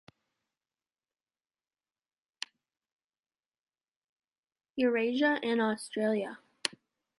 [4.75, 6.39] Eurasia and Australia.